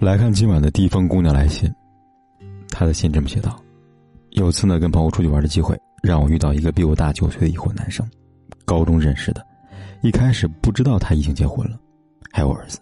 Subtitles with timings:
[0.00, 1.70] 来看今晚的第一封姑娘来信，
[2.70, 3.62] 她的信这么写道
[4.32, 8.08] ：“有次呢，跟朋友出去玩的机会，让我遇到一个比我大九岁的已婚男生，
[8.64, 9.46] 高中认识的。
[10.00, 11.78] 一开始不知道他已经结婚了，
[12.32, 12.80] 还有儿子。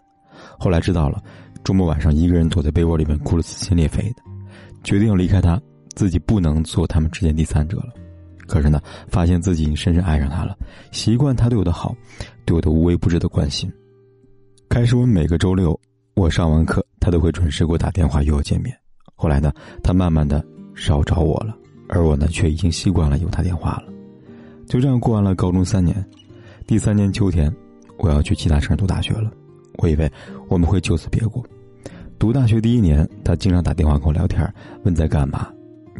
[0.61, 1.21] 后来知道了，
[1.65, 4.23] 周末晚上一个人躲在被窝里面哭得撕心裂肺的，
[4.85, 5.61] 决定要离开他，
[5.97, 7.93] 自己不能做他们之间第三者了。
[8.47, 10.57] 可是呢，发现自己已经深深爱上他了，
[10.93, 11.93] 习惯他对我的好，
[12.45, 13.69] 对我的无微不至的关心。
[14.69, 15.77] 开始我每个周六，
[16.15, 18.77] 我上完课。”他都会准时给我打电话约我见面。
[19.14, 19.51] 后来呢，
[19.83, 21.56] 他慢慢的少找我了，
[21.89, 23.84] 而我呢，却已经习惯了有他电话了。
[24.67, 26.05] 就这样过完了高中三年。
[26.67, 27.51] 第三年秋天，
[27.97, 29.33] 我要去其他城市读大学了。
[29.79, 30.11] 我以为
[30.48, 31.42] 我们会就此别过。
[32.19, 34.47] 读大学第一年，他经常打电话跟我聊天，
[34.84, 35.48] 问在干嘛，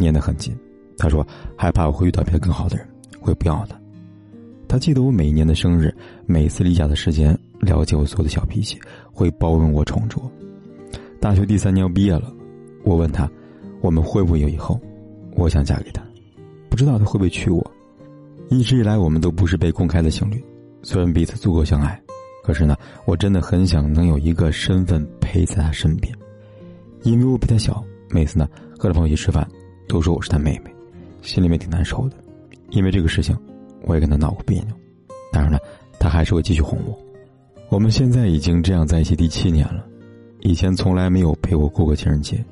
[0.01, 0.55] 粘得很紧。
[0.99, 2.87] 他说害怕我会遇到别的更好的人，
[3.19, 3.81] 会不要他。
[4.69, 5.91] 他记得我每一年的生日，
[6.27, 8.79] 每次离家的时间，了解我所有的小脾气，
[9.11, 10.31] 会包容我、宠着我。
[11.21, 12.33] 大学第三年要毕业了，
[12.85, 13.29] 我问他，
[13.81, 14.81] 我们会不会有以后？
[15.37, 16.03] 我想嫁给他，
[16.69, 17.65] 不知道他会不会娶我。
[18.49, 20.43] 一直以来，我们都不是被公开的情侣，
[20.83, 22.01] 虽然彼此足够相爱，
[22.43, 26.15] 可是呢，我真的很想能有一个身份陪在他身边，
[27.03, 27.85] 因为我比他小。
[28.11, 29.47] 每次呢，和他朋友一起吃饭，
[29.87, 30.75] 都说我是他妹妹，
[31.21, 32.17] 心里面挺难受的。
[32.71, 33.37] 因为这个事情，
[33.83, 34.75] 我也跟他闹过别扭，
[35.31, 35.59] 当然了，
[35.99, 36.99] 他还是会继续哄我。
[37.69, 39.85] 我们现在已经这样在一起第七年了。
[40.41, 42.45] 以前从来没有陪我过过情人节，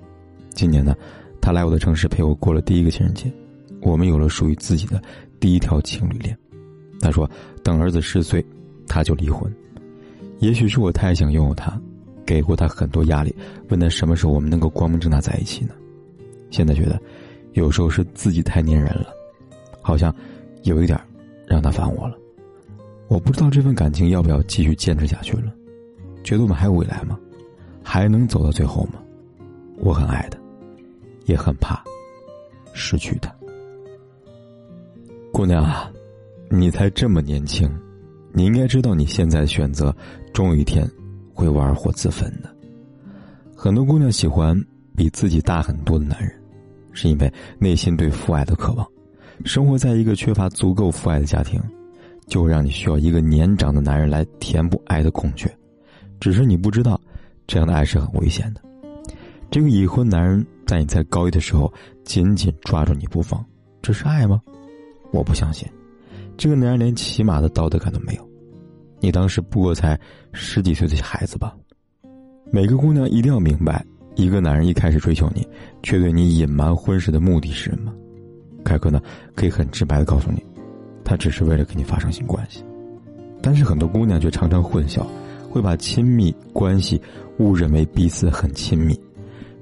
[0.54, 0.94] 今年呢，
[1.40, 3.32] 他来我的城市陪我过了第一个情人节，
[3.80, 5.00] 我们有了属于自己的
[5.38, 6.36] 第一条情侣链。
[7.00, 7.30] 他说，
[7.62, 8.44] 等儿子十岁，
[8.88, 9.52] 他就离婚。
[10.40, 11.80] 也许是我太想拥有他，
[12.24, 13.34] 给过他很多压力，
[13.68, 15.70] 问他什么时候我们能够光明正大在一起呢？
[16.50, 17.00] 现在觉得，
[17.52, 19.06] 有时候是自己太粘人了，
[19.80, 20.14] 好像
[20.64, 20.98] 有一点
[21.46, 22.16] 让他烦我了。
[23.08, 25.54] 我不知道这份感情要不要继续坚持下去了，
[26.24, 27.18] 觉得我们还有未来吗？
[27.88, 28.94] 还能走到最后吗？
[29.78, 30.36] 我很爱他，
[31.26, 31.80] 也很怕
[32.72, 33.32] 失去他。
[35.32, 35.88] 姑娘啊，
[36.50, 37.70] 你才这么年轻，
[38.32, 39.94] 你应该知道你现在的选择，
[40.32, 40.84] 终有一天
[41.32, 42.52] 会玩火自焚的。
[43.54, 44.60] 很多姑娘喜欢
[44.96, 46.32] 比自己大很多的男人，
[46.90, 48.84] 是因为内心对父爱的渴望。
[49.44, 51.62] 生活在一个缺乏足够父爱的家庭，
[52.26, 55.48] 就会让你需要一个年长的男人来填补爱的空缺。
[56.18, 57.00] 只是你不知道。
[57.46, 58.60] 这样的爱是很危险的。
[59.50, 61.72] 这个已婚男人在你在高一的时候
[62.04, 63.44] 紧紧抓住你不放，
[63.80, 64.40] 这是爱吗？
[65.12, 65.68] 我不相信。
[66.36, 68.28] 这个男人连起码的道德感都没有。
[69.00, 69.98] 你当时不过才
[70.32, 71.54] 十几岁的孩子吧？
[72.50, 73.84] 每个姑娘一定要明白，
[74.16, 75.46] 一个男人一开始追求你，
[75.82, 77.94] 却对你隐瞒婚事的目的是什么？
[78.64, 79.00] 凯哥呢，
[79.34, 80.44] 可以很直白的告诉你，
[81.04, 82.64] 他只是为了跟你发生性关系。
[83.40, 85.06] 但是很多姑娘却常常混淆。
[85.56, 87.00] 会把亲密关系
[87.38, 88.94] 误认为彼此很亲密，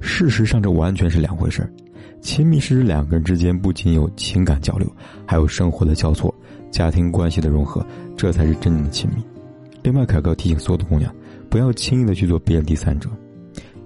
[0.01, 1.73] 事实上这完全是两回事
[2.21, 4.91] 亲密是指两个人之间不仅有情感交流，
[5.25, 6.35] 还有生活的交错、
[6.69, 9.23] 家庭关系的融合，这才是真正的亲密。
[9.85, 11.15] 另外，凯哥提醒所有的姑娘，
[11.49, 13.09] 不要轻易的去做别人第三者，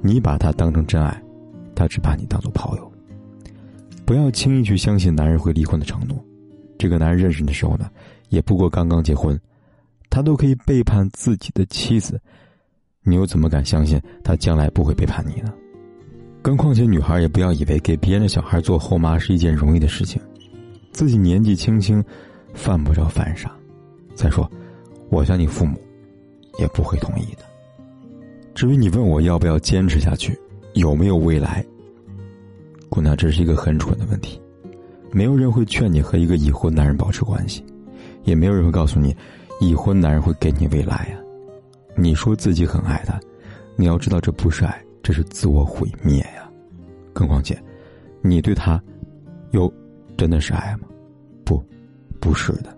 [0.01, 1.23] 你把他当成真爱，
[1.75, 2.93] 他只把你当做炮友。
[4.07, 6.17] 不要轻易去相信男人会离婚的承诺，
[6.79, 7.91] 这个男人认识你的时候呢，
[8.31, 9.39] 也不过刚刚结婚。
[10.11, 12.21] 他都可以背叛自己的妻子，
[13.03, 15.53] 你又怎么敢相信他将来不会背叛你呢？
[16.41, 20.21] 更况且，女孩也不要以为给别人的小孩做后妈是一件容易的事情，
[20.93, 22.03] 自己年纪轻轻，
[22.55, 23.55] 犯不着犯傻。
[24.15, 24.51] 再说，
[25.11, 25.79] 我想你父母
[26.59, 27.43] 也不会同意的。
[28.55, 30.39] 至于你问我要不要坚持下去，
[30.75, 31.65] 有没有未来，
[32.89, 34.41] 姑娘，这是一个很蠢的问题。
[35.11, 37.65] 没有人会劝你和一个已婚男人保持关系，
[38.25, 39.15] 也没有人会告诉你。
[39.61, 41.19] 已婚男人会给你未来呀？
[41.97, 43.19] 你说自己很爱他，
[43.77, 46.49] 你要知道这不是爱，这是自我毁灭呀。
[47.13, 47.61] 更况且，
[48.23, 48.81] 你对他，
[49.51, 49.73] 又
[50.17, 50.87] 真的是爱吗？
[51.45, 51.61] 不，
[52.21, 52.77] 不是的，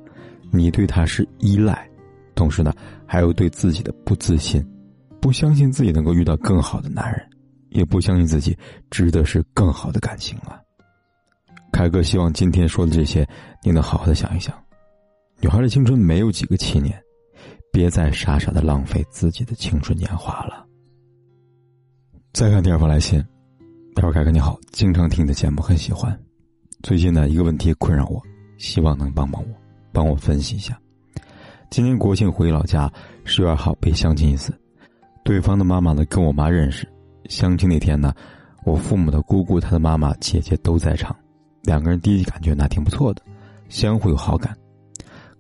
[0.51, 1.87] 你对他是依赖，
[2.35, 2.73] 同时呢，
[3.05, 4.67] 还有对自己的不自信，
[5.21, 7.21] 不相信自己能够遇到更好的男人，
[7.69, 8.57] 也不相信自己
[8.91, 10.63] 值得是更好的感情了。
[11.73, 13.29] 凯哥希望今天说的这些，
[13.63, 14.55] 你能好好的想一想。
[15.43, 17.03] 女孩的青春没有几个七年，
[17.73, 20.67] 别再傻傻的浪费自己的青春年华了。
[22.35, 23.25] 再看第二封来信，
[23.95, 26.15] 大伙凯哥你好，经常听你的节目，很喜欢。
[26.83, 28.21] 最近呢，一个问题困扰我，
[28.59, 29.49] 希望能帮帮我，
[29.93, 30.79] 帮我分析一下。
[31.71, 32.93] 今年国庆回老家，
[33.25, 34.53] 十月二号被相亲一次，
[35.25, 36.87] 对方的妈妈呢跟我妈认识。
[37.31, 38.13] 相亲那天呢，
[38.67, 41.17] 我父母的姑姑、她的妈妈、姐姐都在场，
[41.63, 43.23] 两个人第一感觉那挺不错的，
[43.71, 44.55] 相互有好感。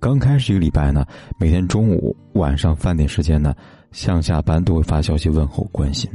[0.00, 1.06] 刚开始一个礼拜呢，
[1.38, 3.55] 每天中午、晚上饭点时间呢，
[3.93, 6.11] 上下班都会发消息问候关心。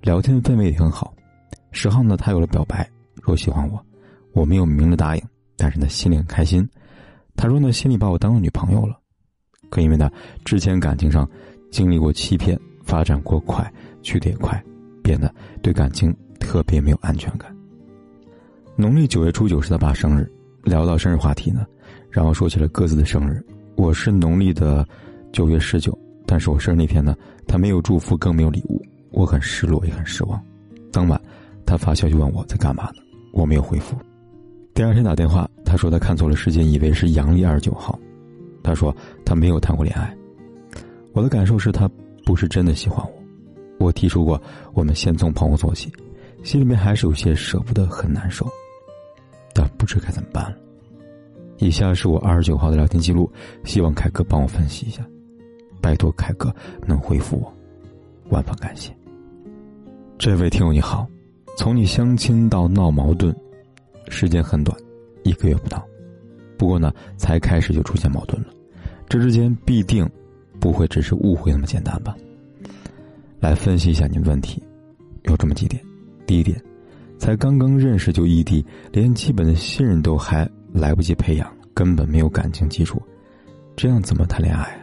[0.00, 1.14] 聊天氛围也很好，
[1.70, 2.86] 十号呢，他有了表白，
[3.24, 3.80] 说喜欢我，
[4.32, 5.22] 我没有明着答应，
[5.56, 6.68] 但是呢，心里很开心。
[7.36, 8.98] 他说呢，心里把我当做女朋友了，
[9.70, 10.10] 可因为呢，
[10.44, 11.28] 之前感情上
[11.70, 13.72] 经历过欺骗，发展过快，
[14.02, 14.60] 去的也快，
[15.00, 15.32] 变得
[15.62, 17.56] 对感情特别没有安全感。
[18.74, 20.28] 农历九月初九是他爸生日，
[20.64, 21.64] 聊到生日话题呢，
[22.12, 23.42] 然后说起了各自的生日。
[23.74, 24.86] 我是农历的
[25.32, 27.16] 九月十九，但是我生日那天呢，
[27.48, 28.80] 他没有祝福，更没有礼物。
[29.10, 30.40] 我很失落，也很失望。
[30.92, 31.18] 当晚，
[31.64, 32.96] 他发消息问我在干嘛呢，
[33.32, 33.96] 我没有回复。
[34.74, 37.98] 第二天打电话，他说他看错了时间，以为是阳历二十九号。
[38.62, 38.94] 他说
[39.24, 40.14] 他没有谈过恋爱。
[41.14, 41.90] 我的感受是他
[42.26, 43.86] 不是真的喜欢我。
[43.86, 44.40] 我提出过
[44.74, 45.90] 我们先从朋友做起，
[46.44, 48.46] 心里面还是有些舍不得，很难受，
[49.54, 50.56] 但不知该怎么办了。
[51.62, 53.30] 以下是我二十九号的聊天记录，
[53.62, 55.06] 希望凯哥帮我分析一下，
[55.80, 56.52] 拜托凯哥
[56.88, 57.54] 能回复我，
[58.30, 58.92] 万分感谢。
[60.18, 61.06] 这位听友你好，
[61.56, 63.32] 从你相亲到闹矛盾，
[64.08, 64.76] 时间很短，
[65.22, 65.86] 一个月不到。
[66.58, 68.48] 不过呢，才开始就出现矛盾了，
[69.08, 70.04] 这之间必定
[70.58, 72.16] 不会只是误会那么简单吧？
[73.38, 74.60] 来分析一下你的问题，
[75.26, 75.80] 有这么几点：
[76.26, 76.60] 第一点，
[77.18, 83.00] 才刚刚认识就异地，连基本的信任都还来不及培养，根本没有感情基础，
[83.76, 84.78] 这样怎么谈恋爱啊？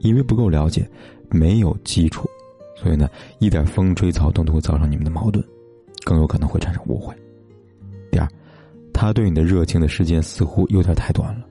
[0.00, 0.88] 因为不够了解，
[1.30, 2.28] 没有基础。
[2.76, 3.08] 所以呢，
[3.38, 5.44] 一点风吹草动都会造成你们的矛盾，
[6.04, 7.14] 更有可能会产生误会。
[8.10, 8.28] 第二，
[8.92, 11.46] 他对你的热情的时间似乎有点太短了。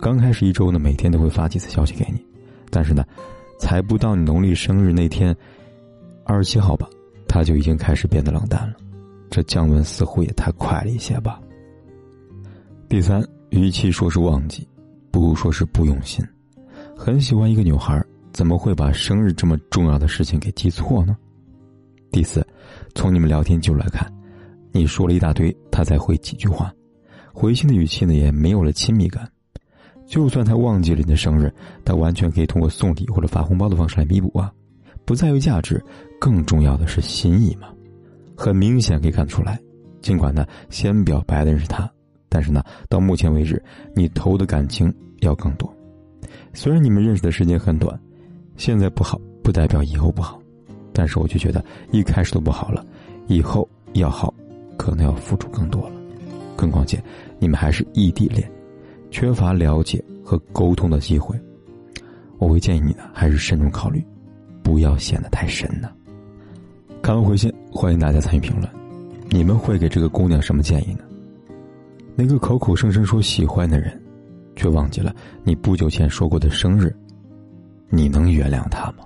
[0.00, 2.24] 刚开始一周呢，每天都会发几次消息给你，
[2.70, 3.04] 但是呢，
[3.58, 5.36] 才不到你农历生日那天，
[6.24, 6.88] 二十七号吧，
[7.28, 8.74] 他就已经开始变得冷淡了。
[9.30, 11.40] 这降温似乎也太快了一些吧。
[12.88, 14.66] 第三，与其说是忘记，
[15.10, 16.24] 不如说是不用心。
[16.96, 18.02] 很喜欢一个女孩。
[18.32, 21.16] 怎么会把生日这么重要的事情给记错呢？
[22.10, 22.44] 第四，
[22.92, 24.12] 从你们聊天记录来看，
[24.72, 26.74] 你说了一大堆，他才回几句话，
[27.32, 29.30] 回信的语气呢也没有了亲密感。
[30.04, 31.48] 就算他忘记了你的生日，
[31.84, 34.52] 他完全可以通过送礼或者发红包的方式来弥补啊。
[35.04, 35.80] 不在于价值，
[36.20, 37.68] 更重要的是心意嘛。
[38.36, 39.60] 很明显可以看出来，
[40.02, 41.88] 尽管呢先表白的人是他，
[42.34, 43.62] 但是呢到目前为止，
[43.94, 45.72] 你投的感情要更多。
[46.52, 47.96] 虽然你们认识的时间很短。
[48.56, 50.40] 现在不好，不代表以后不好，
[50.92, 52.86] 但是我就觉得一开始都不好了，
[53.26, 54.32] 以后要好，
[54.78, 55.96] 可能要付出更多了。
[56.54, 57.02] 更况且，
[57.40, 58.48] 你们还是异地恋，
[59.10, 61.36] 缺乏了解和沟通的机会。
[62.38, 64.00] 我会建议你呢，还是慎重考虑，
[64.62, 65.90] 不要陷得太深呢。
[67.02, 68.70] 看完回信，欢迎大家参与评论，
[69.30, 71.00] 你们会给这个姑娘什么建议呢？
[72.16, 74.00] 那个口口声声说喜欢的人，
[74.56, 76.94] 却忘记了你不久前说过的生日。
[77.88, 79.04] 你能原谅他吗？